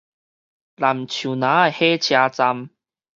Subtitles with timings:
[0.03, 0.15] 南樹林仔
[1.73, 2.71] 火車站